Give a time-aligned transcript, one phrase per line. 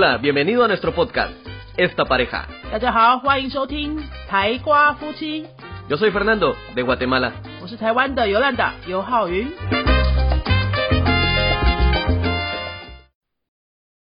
[0.00, 1.34] Hola, bienvenido a nuestro podcast,
[1.76, 2.46] Esta Pareja.
[2.72, 5.42] 大家好，欢迎收听台瓜夫妻
[5.90, 7.34] ，Yo soy Fernando, de Guatemala.
[7.60, 9.46] 我是台湾的尤兰达尤浩云。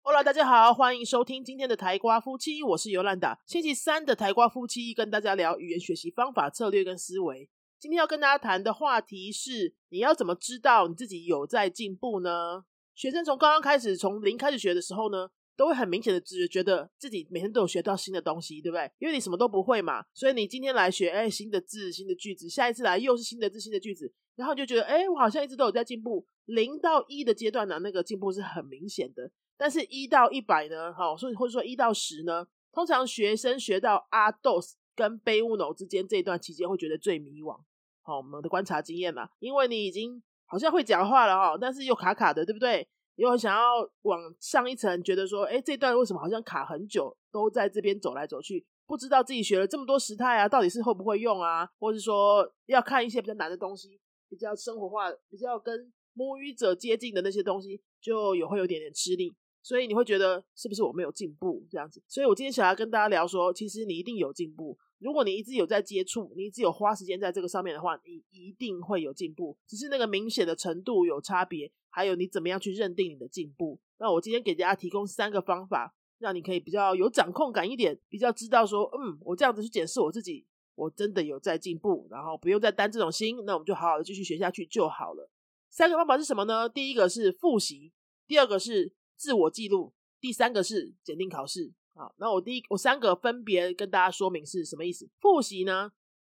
[0.04, 3.40] Hola，大家好，欢迎收听今天的台瓜夫妻，我是尤兰达。
[3.46, 7.50] 星期三的台瓜夫妻跟大家聊语言学习方法、策略跟思维。
[7.80, 12.66] 今天要跟大家谈的话题是：你要怎么知道你自己有在进步呢？
[12.96, 18.92] 学生从刚刚开始，从零开始学的时候呢，都会很明显的直觉觉得自己每天都有学到新的东西，对不对？
[19.00, 26.26] 因为你什么都不会嘛，所以你今天来学，哎，新的字、新的句子，下一次来又是新的字、新的句子，然后你就觉得，哎，我好像一直都有在进步。
[26.46, 37.58] 零到一的阶段呢，那个进步是很明显的，但是一到一百呢，哈，所以或者说一到十呢，通常学生学到阿 dos 跟贝乌 no 之间这一段期间会觉得最迷惘。
[38.04, 42.88] 好，我们的观察经验啦，因为你已经好像会讲话了哈，但是又卡卡的，对不对？
[43.16, 43.62] 又很想要
[44.04, 51.70] 往上一层，觉得说，哎，这段为什么好像卡很久，都在这边走来走去，不知道自己学了这么多时态啊，到底是会不会用啊？
[51.80, 54.00] 或者说要看一些比较难的东西，
[54.30, 59.36] 比较生活化、比较跟母语者接近的那些东西，就有会有点点吃力。
[59.62, 62.00] 所以你会觉得是不是我没有进步这样子？
[62.08, 64.78] 所以我今天想要跟大家聊说，其实你一定有进步。
[65.00, 69.58] 如果你一直有在接触，你一直有花时间在这个上面的话，你一定会有进步。
[69.68, 73.80] 只是那个明显的程度有差别，还有你怎么样去认定你的进步。
[74.00, 80.46] 那我今天给大家提供三个方法，让你可以比较有掌控感一点，比较知道说，嗯，我这样子去检视我自己，
[80.76, 85.30] 我真的有在进步，然后不用再担这种心，那我们就好好的继续学下去就好了。
[85.70, 86.68] 三个方法是什么呢？
[86.68, 87.94] 第一个是复习，
[88.28, 91.72] 第二个是自我记录，第三个是检定考试。
[91.94, 95.10] 好，那我第一我三个分别跟大家说明是什么意思。
[95.22, 95.94] 复习呢，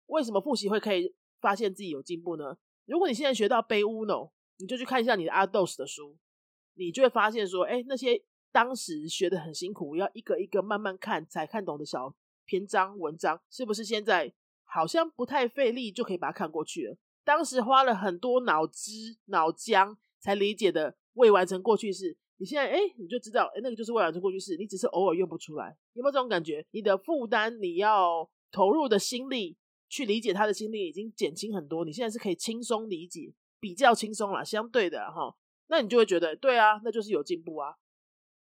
[0.09, 2.59] 为什么复习会可以发现自己有进步呢？
[2.85, 6.17] 如果你现在学到背 uno，你就去看一下你的阿豆斯的书，
[6.75, 14.33] 你就会发现说，哎，那些当时学的很辛苦，要一个一个慢慢看才看懂的小篇章文章，是不是现在
[14.65, 16.97] 好像不太费力就可以把它看过去了？
[17.25, 22.17] 当时花了很多脑汁脑浆才理解的未完成过去式。
[22.39, 26.65] 你现在哎，你就知道哎，那个就是未完成过去式，你只是偶尔用不出来，有没有这种感觉？
[26.71, 29.57] 你的负担，你要投入的心力
[29.89, 35.35] 去理解他的心力已经减轻很多，你现在是可以轻松理解，比较轻松啦，相对的哈，
[35.69, 37.75] 那你就会觉得对啊，那就是有进步啊，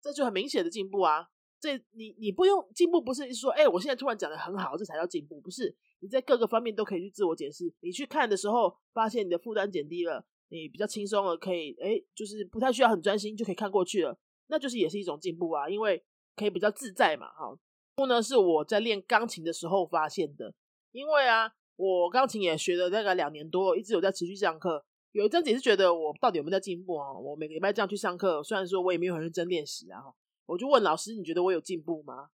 [0.01, 1.27] 这就很明显的进步啊。
[1.61, 5.75] 这你你不用进步，不是说哎，我现在突然讲的很好，这才叫进步，不是？
[5.99, 10.25] 你在各个方面都可以去自我检视，你去看的时候，发现你的负担减低了。
[10.51, 16.03] 你比较轻松了，可以哎，就是不太需要很专心就可以看过去了，那就是也是一种进步啊，因为
[16.35, 17.55] 可以比较自在嘛，哈。
[17.93, 20.51] 不呢是我在练钢琴的时候发现的，
[20.91, 24.85] 因为啊，我钢琴也学了大概两年多，一直有在持续上课。
[25.11, 27.11] 有一阵子也是觉得我到底有没有在进步啊？
[27.13, 30.03] 我每个礼拜这样去上课，虽然说我也没有很认真练习啊，
[30.45, 32.29] 我就问老师，你觉得我有进步吗？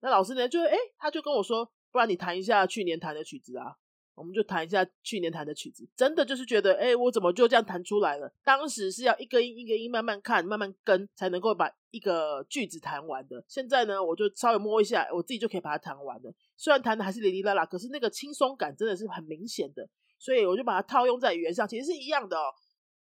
[0.00, 3.76] 那老师呢就哎，他就跟我说，不然你弹一下去年弹的曲子啊。
[4.16, 8.32] 我们就弹一下去年弹的曲子，真的就是觉得，哎，我怎么就这样弹出来了？
[8.42, 13.44] 当时是要一个音一个音慢慢看、慢慢跟，才能够把一个句子弹完的。
[13.46, 16.32] 现在呢，我就稍微摸一下，我自己就可以把它弹完了。
[16.56, 19.86] 虽然弹的还是哩哩啦啦，可是那个轻松感真的是很明显的。
[20.18, 22.54] 所以我就把它套用在语言上，其实是一样的哦。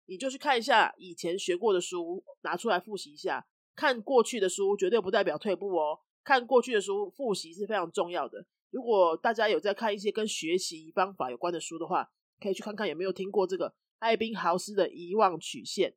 [0.05, 3.45] 你就去看一下以前学过的书，拿出来复习一下。
[3.73, 8.45] 看过去的书绝对不代表退步哦，看过去的书复习是非常重要的。
[8.69, 15.95] 如果大家有在看一些跟学习方法有关的书的话，可以去看看有没有听过这个艾宾豪斯的遗忘曲线。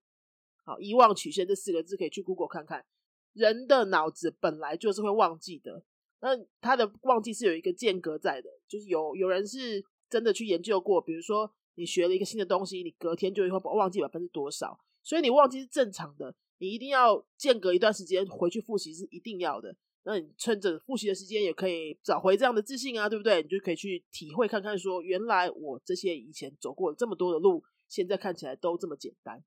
[0.65, 2.85] 好，遗忘曲线这四个字可以去 Google 看看。
[3.33, 5.85] 人的脑子本来就是会忘记的，
[6.21, 19.75] 那他的忘记是有一个间隔在的，就是有有人是真的去研究过，比如说你学了一个新的东西，你隔天就会忘记百分之多少，所以你忘记是正常的，你一定要间隔一段时间回去复习是一定要的。
[20.05, 23.43] 那你趁着复习的时间，也可以找回这样的自信啊，对不对？
[23.43, 29.43] 你就可以去体会看看，说原来我这些以前走过这么多的路，现在看起来都这么简单。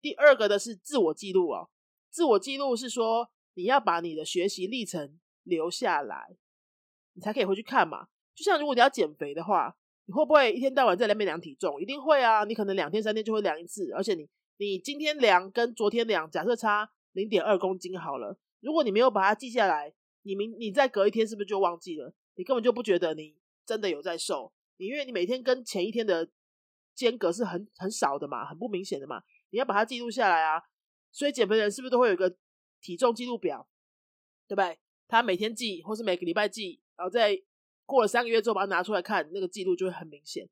[0.00, 1.70] 第二个的是自我记录哦，
[2.08, 6.36] 自我记录是说你要把你的学习历程留下来，
[7.14, 8.06] 你才可以回去看嘛。
[8.36, 9.76] 就像如果你要减肥的话，
[10.06, 11.80] 你会不会一天到晚在那边量体重？
[11.80, 14.28] 一定会啊，你可能两天三天就会量一次，而且你
[14.58, 18.38] 你今天量跟昨天量，假设差零点二公斤好了。
[18.60, 19.92] 如果你没有把它记下来，
[20.22, 22.14] 你明你再隔一天是不是就忘记了？
[22.36, 26.28] 你根本就不觉得你真的有在瘦，你因为你每天跟前一天的
[26.94, 30.62] 间隔是很很少的嘛，很不明显的嘛，你要把它记录下来啊。
[31.12, 32.36] 所以减肥人是不是都会有一个
[32.80, 33.68] 体重记录表，
[34.48, 34.78] 对不对？
[35.06, 37.40] 他每天记，或是每个礼拜记，然后在
[37.86, 40.48] 过了三个月之后把它拿出来看，那个记录就会很明显。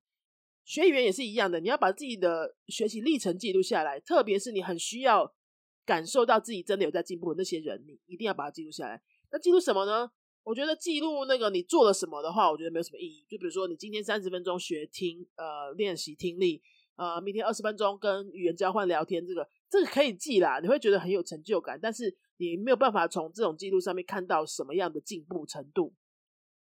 [0.64, 5.34] 学语言也是一样的，你要把自己的学习历程记录下来，特别是你很需要。
[5.84, 9.02] 感受到自己真的有在进步的那些人，你一定要把它记录下来。
[9.32, 10.08] 那记录什么呢？
[10.44, 13.26] 我觉得记录那个你做了什么的话，我觉得没有什么意义。
[13.28, 16.62] 就比如说你今天三十分钟学听，呃，练习听力，
[16.94, 21.76] 呃，明天二十分钟跟语言交换聊天，这个这个可以记啦，你会觉得很有成就感。
[21.82, 25.92] 但是你没有办法从这种记录上面看到什么样的进步程度，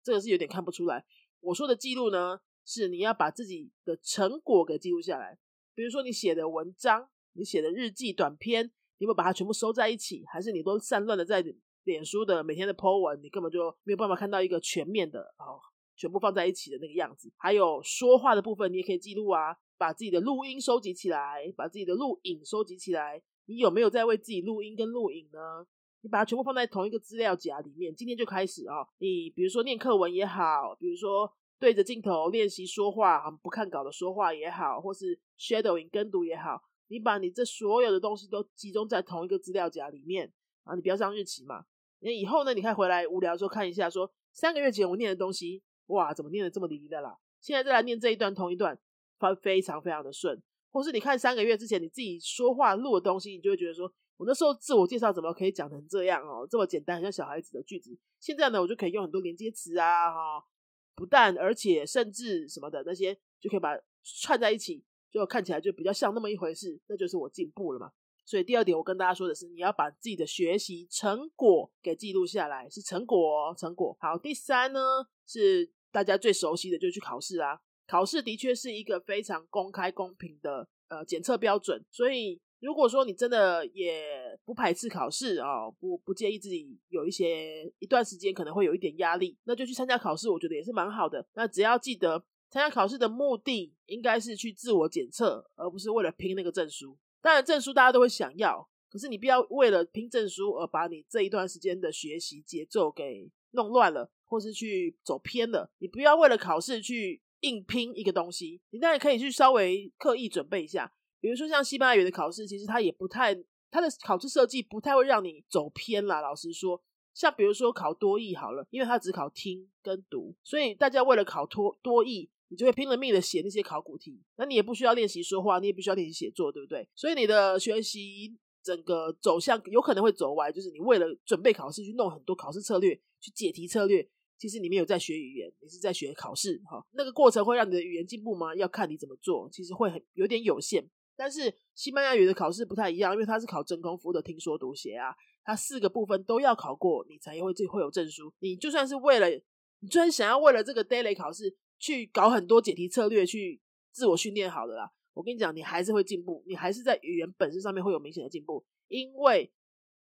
[0.03, 1.05] 这个是有点看不出来。
[1.39, 5.37] 我说的记录呢，是你要把自己的成果给记录下来。
[5.73, 10.23] 比如说你写的文章，你写的日记、短篇，你有把它全部收在一起？
[10.31, 11.43] 还是你都散乱的在？
[11.85, 15.57] 脸书的每天的 po 文，你根本就没有办法看到一个全面的哦，
[15.95, 17.33] 全部放在一起的那个样子。
[17.37, 23.19] 还有说话的部分，你也可以记录啊，把自己的录音收集起来，把自己的录影收集起来。
[23.47, 25.65] 你有没有在为自己录音跟录影呢？
[26.01, 27.93] 你把它全部放在同一个资料夹里面。
[27.95, 40.31] 今天就开始啊，你比如说念课文也好，比如说对着镜头练习说话，不看稿的说话也好，或是 shadowing 跟读也好，你把你这所有的东西都集中在同一个资料夹里面
[40.63, 41.65] 啊，你不要上日期嘛。
[41.99, 42.53] 那以后呢？
[42.55, 47.15] 你可以回来无聊的时候看一下，说三个月前我念的东西，哇，怎么念的这么离的啦？
[47.39, 48.75] 现在再来念这一段同一段，
[49.19, 50.41] 发非常非常的顺。
[50.71, 57.97] 或是你看三个月之前你自己说话录的东西，你就会觉得说，我那时候自我介绍怎么可以讲成这样哦，这么简单，很像小孩子的句子。
[58.19, 60.45] 现在呢，我就可以用很多连接词啊，哈，
[60.93, 67.91] 不但而且甚至什么的那些，就可以把串在一起，就看起来就比较像那么一回事，那就是我进步了嘛。
[68.23, 73.97] 所以第二点，我跟大家说的是，你要把自己的学习成果给记录下来，是成果，成果。
[73.99, 74.79] 好，第三呢
[75.25, 77.59] 是大家最熟悉的，就去考试啊。
[77.87, 81.83] 考试的确是一个非常公开、公平的呃检测标准。
[81.89, 91.25] 所以如果说你真的也不排斥考试啊，不不介意自己有一些一段时间可能会有一点压力，那就去参加考试，我觉得也是蛮好的。
[91.33, 96.95] 那只要记得参加考试的目的应该是去自我检测，而不是为了拼那个证书。
[97.19, 105.71] 当然，证书大家都会想要，可是你不要为了拼证书而把你这一段时间的学习节奏给弄乱了，或是去走偏了。
[105.79, 110.93] 你不要为了考试去硬拼一个东西，你当然可以去稍微刻意准备一下。
[111.21, 113.33] 比如说像西班牙语的考试，其实它也不太，
[113.69, 116.19] 它的考试设计不太会让你走偏啦。
[116.19, 116.83] 老实说，
[117.13, 122.29] 像比如说考多译好了，因为它只考听跟读，所以大家为了考多多译。
[122.51, 126.85] 你就会拼了命的写那些考古题，那你也不需要练习说话，你也不需要练习写作，对不对？
[126.93, 134.05] 所以你的学习整个走向有可能会走歪，就是你为了准备考试去弄很多考试策略，去解题策略，
[134.37, 136.85] 其实你没有在学语言，你是在学考试，哈。
[136.91, 138.53] 那个过程会让你的语言进步吗？
[138.53, 140.85] 要看你怎么做，其实会很有点有限。
[141.21, 145.13] 但是西班牙语的考试不太一样，因为它是考真功夫的听说读写啊，
[145.43, 148.33] 它四个部分都要考过，你才会会有证书。
[148.39, 151.55] 你就算是为了，你就算想要为了这个 daily 考试。
[151.83, 153.59] 去搞很多解题策略，去
[153.91, 154.91] 自我训练好的啦。
[155.15, 159.51] 我跟你讲，你还是会进步，你还是在语言本身上面会有明显的进步，因为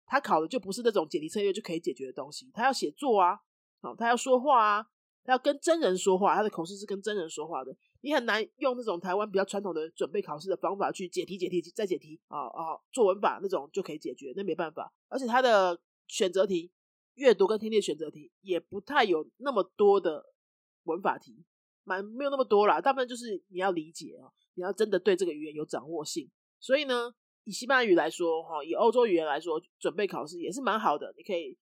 [0.04, 3.40] 他考的就不是那种解题策略就可以解决的东西，他要写作啊，
[3.80, 4.86] 好，他要说话啊，
[5.26, 14.92] 要跟真人说话，他的口试是跟真人说话的，你很难用那种台湾比较传统的准备考试的方法去解题、解题再解题啊啊，作文法那种就可以解决，那没办法。
[15.08, 16.72] 而且他的选择题、
[17.14, 20.24] 阅读跟听力选择题也不太有那么多的
[20.84, 21.44] 文法题。
[21.84, 26.30] 蛮没有那么多啦，大部分就是你要理解啊，你要真的对这个语言有掌握性。
[26.60, 31.12] 所以呢，以西班牙语来说，哈，以欧洲语言来说，准备考试也是蛮好的。
[31.16, 31.58] 你可以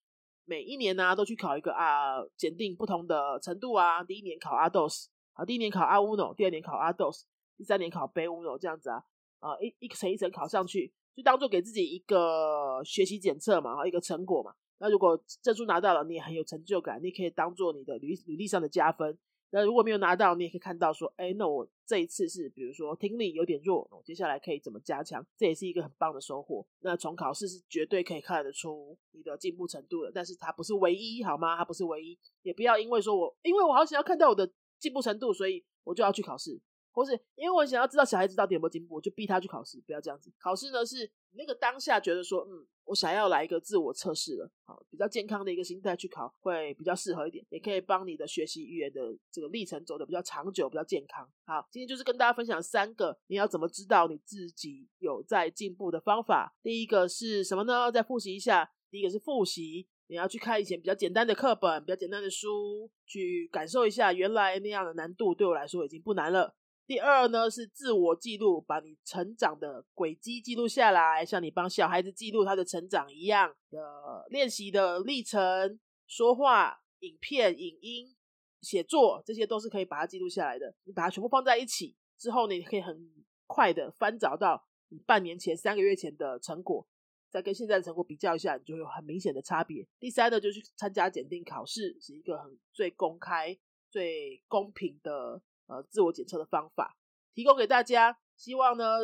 [0.50, 4.02] 每一年呢都去考一个啊，检定不同的程度啊。
[4.02, 7.24] 第一年考阿斗斯，啊，第一年考阿乌诺，第二年考阿斗斯
[7.56, 9.00] 第三年考贝乌诺这样子啊，
[9.38, 14.52] 啊，一一层一层考上去，就当做给自己一个学习检测嘛，一个成果嘛。
[14.80, 19.16] 那如果证书拿到了，你也很有成就感，你可以当做你的履履历上的加分。
[19.50, 25.26] 那如果没有拿到，你也可以看到说，哎，那我这一次是比如说听力有点弱，我接下来可以怎么加强？
[25.36, 26.64] 这也是一个很棒的收获。
[26.80, 31.56] 那从考试是绝对可以看得出你的进步程度的，但是它不是唯一，好吗？
[31.56, 36.60] 它不是唯一，也不要因为说我因为我好想要看到我的进步程度，所以我就要去考试。
[36.92, 40.32] 或是因为我想要知道小孩子到底有没有进步，我就逼他去考试，不要这样子。
[40.40, 51.28] 考试呢是那个当下觉得说，嗯，我想要来一个自我测试了，好，比较健康的一个心态去考，会比较适合一点，也可以帮你的学习语言的这个历程走得比较长久，比较健康。
[51.44, 56.54] 好，今天就是跟大家分享三个你要怎么知道你自己有在进步的方法。
[56.62, 57.90] 第一个是什么呢？
[57.92, 58.70] 再复习一下。
[58.90, 66.56] 第一个是复习，你要去看以前比较简单的课本、比较简单的书，去感受一下原来那样的难度对我来说已经不难了。
[66.90, 75.78] 第二呢是自我记录，把你成长的轨迹记录下来，像你帮小孩子记录他的成长一样的练习的历程，
[76.08, 78.16] 说话、影片、影音、
[78.60, 80.74] 写作，这些都是可以把它记录下来的。
[80.82, 83.08] 你把它全部放在一起之后呢，你可以很
[83.46, 86.84] 快的翻找到你半年前、三个月前的成果，
[87.30, 89.86] 再跟现在的成果比较一下，你就有很明显的差别。
[90.00, 93.56] 第三呢，就去参加检定考试，是一个很最公开、
[93.88, 95.40] 最公平的
[95.70, 96.96] 呃自我检测的方法，
[97.34, 98.18] 提供给大家。
[98.36, 98.98] 希望呢，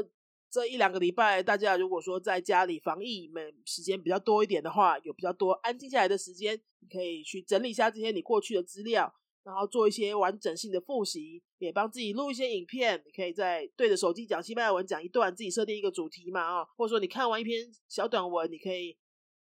[0.50, 9.14] 这一两个礼拜，大家如果说在家里防疫，们时间比较多一点的话，有比较多安静下来的时间，你可以去整理一下这些你过去的资料。
[9.44, 13.00] 然后做一些完整性的复习，也帮自己录一些影片。
[13.06, 18.98] 你可以在对着手机讲西班牙文讲一段，自己设定一个主题嘛啊，或者说你看完一篇小短文，你可以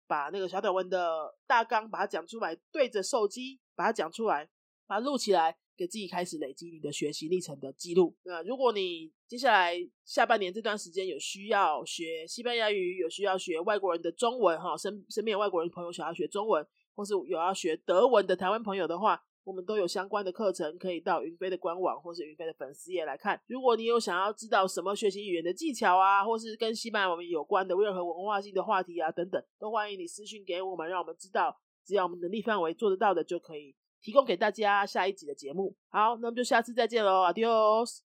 [0.07, 4.47] 把那个小短文的大纲把它讲出来，对着手机把它讲出来，
[4.87, 8.15] 把它录起来，给自己开始累积你的学习历程的记录。
[8.25, 19.23] 那如果你接下来下半年这段时间有需要学西班牙语，有需要学外国人的中文哈，身身边有外国人朋友想要学中文，或是有要学德文的台湾朋友的话。
[19.47, 23.39] 我们都有相关的课程，可以到云飞的官网或是云飞的粉丝页来看。
[23.47, 31.55] 如果你有想要知道什么学习语言的技巧啊，或是跟西班牙文有关的任何文化性的话题啊等等，都欢迎你私信给我们，让我们知道。
[31.85, 35.75] 只要我们能力范围做得到的，就可以提供给大家下一集的节目。
[35.91, 38.01] 好，那么就下次再见喽，Adios。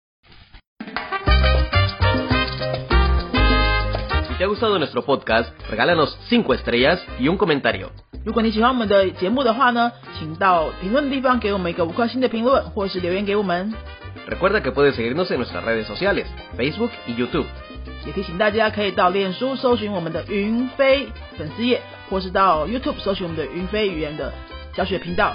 [4.28, 7.88] Si te ha gustado nuestro podcast, regálanos 5 estrellas y un comentario.
[8.26, 13.72] 如果你喜欢我们的节目的话呢，请到评论的地方给我们一个五颗星的评论，或是留言给我们。
[14.28, 16.26] Recuerda que puedes seguirnos en nuestras redes sociales,
[16.58, 17.46] Facebook y YouTube.
[18.04, 21.06] 也提醒大家可以到脸书搜寻我们的云飞
[21.38, 24.34] 粉丝页，或是到 YouTube 搜寻我们的云飞语言的
[24.74, 25.34] 教学频道，